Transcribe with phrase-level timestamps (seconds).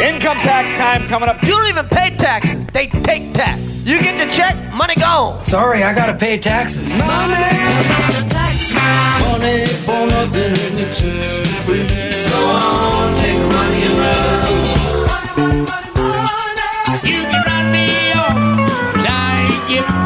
[0.00, 1.42] Income tax time coming up.
[1.42, 2.66] You don't even pay taxes.
[2.68, 3.60] They take tax.
[3.84, 5.44] You get the check, money gone.
[5.44, 6.88] Sorry, I gotta pay taxes.
[6.96, 7.34] Money
[8.30, 11.86] tax money for nothing and the chicks free.
[12.30, 14.40] Go on, take the money and run.
[17.04, 18.34] You can run me off,
[18.94, 20.00] 'cause I ain't giving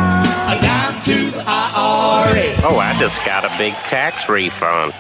[0.49, 2.59] a dime to the IRS.
[2.65, 4.93] Oh, I just got a big tax refund.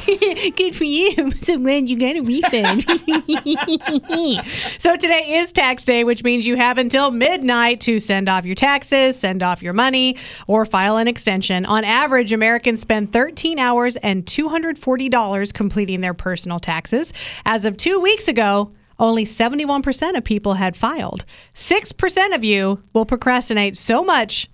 [0.56, 1.30] Good for you.
[1.40, 2.82] So glad you got a refund.
[4.78, 8.54] so today is tax day, which means you have until midnight to send off your
[8.54, 11.64] taxes, send off your money, or file an extension.
[11.64, 17.12] On average, Americans spend 13 hours and $240 completing their personal taxes.
[17.46, 21.24] As of two weeks ago, only 71% of people had filed.
[21.54, 24.48] 6% of you will procrastinate so much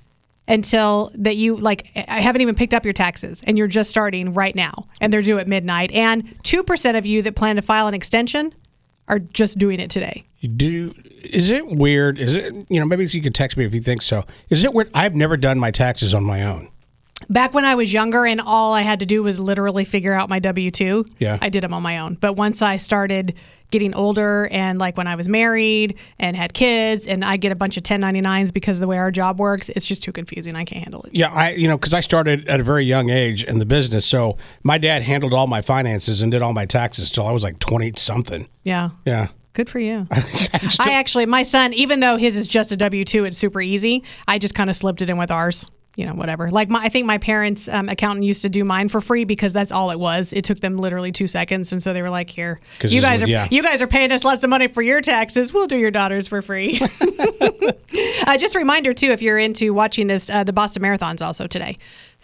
[0.48, 4.32] until that you like I haven't even picked up your taxes and you're just starting
[4.32, 7.88] right now and they're due at midnight and 2% of you that plan to file
[7.88, 8.54] an extension
[9.08, 10.24] are just doing it today.
[10.42, 12.18] Do is it weird?
[12.18, 14.24] Is it you know maybe you could text me if you think so.
[14.48, 14.90] Is it weird?
[14.94, 16.70] I've never done my taxes on my own.
[17.30, 20.28] Back when I was younger and all I had to do was literally figure out
[20.28, 21.38] my W 2, Yeah.
[21.40, 22.14] I did them on my own.
[22.14, 23.34] But once I started
[23.70, 27.56] getting older and like when I was married and had kids and I get a
[27.56, 30.54] bunch of 1099s because of the way our job works, it's just too confusing.
[30.54, 31.14] I can't handle it.
[31.14, 34.04] Yeah, I you know because I started at a very young age in the business,
[34.06, 37.42] so my dad handled all my finances and did all my taxes till I was
[37.42, 38.48] like twenty something.
[38.62, 38.90] Yeah.
[39.04, 39.28] Yeah.
[39.54, 40.06] Good for you.
[40.12, 44.04] I actually, my son, even though his is just a W two, it's super easy.
[44.28, 45.66] I just kind of slipped it in with ours.
[45.96, 46.50] You know, whatever.
[46.50, 49.52] Like my, I think my parents' um, accountant used to do mine for free because
[49.52, 50.32] that's all it was.
[50.34, 53.28] It took them literally two seconds, and so they were like, "Here, you guys are
[53.28, 53.48] yeah.
[53.50, 55.54] you guys are paying us lots of money for your taxes.
[55.54, 56.78] We'll do your daughters for free."
[58.26, 61.46] uh, just a reminder too, if you're into watching this, uh, the Boston Marathon's also
[61.46, 61.76] today.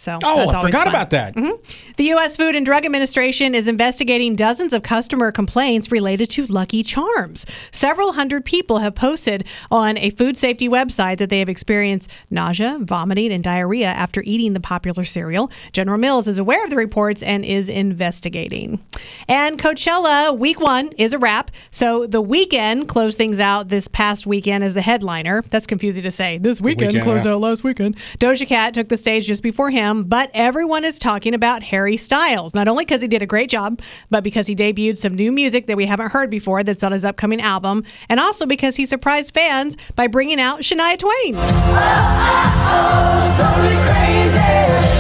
[0.03, 0.89] So Oh, I forgot fun.
[0.89, 1.37] about that.
[1.37, 1.93] Mm-hmm.
[1.97, 2.37] The U.S.
[2.37, 7.47] Food and Drug Administration is investigating dozens of customer complaints related to Lucky Charms.
[7.71, 12.79] Several hundred people have posted on a food safety website that they have experienced nausea,
[12.81, 15.53] vomiting, and diarrhea after eating the popular cereal.
[15.73, 18.85] General Mills is aware of the reports and is investigating.
[19.29, 21.53] And Coachella week one is a wrap.
[21.71, 25.43] So the Weeknd closed things out this past weekend as the headliner.
[25.43, 26.39] That's confusing to say.
[26.39, 27.35] This Weeknd, Weeknd, closed yeah.
[27.35, 27.97] out last weekend.
[28.19, 32.55] Doja Cat took the stage just before him, but everyone is talking about Harry Styles,
[32.55, 33.81] not only because he did a great job,
[34.11, 37.05] but because he debuted some new music that we haven't heard before that's on his
[37.05, 41.35] upcoming album, and also because he surprised fans by bringing out Shania Twain.
[44.33, 44.92] They're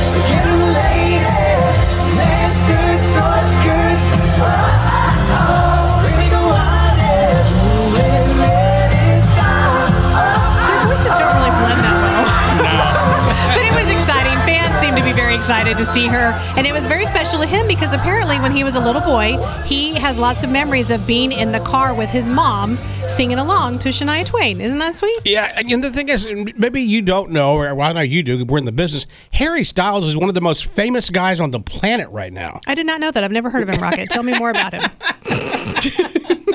[15.43, 16.39] excited to see her.
[16.57, 19.37] And it was very special to him because apparently when he was a little boy,
[19.65, 23.81] he has lots of memories of being in the car with his mom singing along
[23.81, 24.61] to Shania Twain.
[24.61, 25.19] Isn't that sweet?
[25.25, 28.45] Yeah, and the thing is, maybe you don't know, or well, I know you do.
[28.45, 29.09] We're in the business.
[29.33, 32.61] Harry Styles is one of the most famous guys on the planet right now.
[32.69, 33.25] I did not know that.
[33.25, 34.11] I've never heard of him, Rocket.
[34.11, 34.83] Tell me more about him.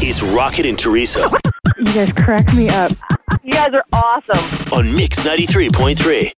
[0.00, 1.30] It's Rocket and Teresa
[1.78, 2.90] You guys crack me up.
[3.44, 4.76] You guys are awesome.
[4.76, 6.32] on Mix 93.3.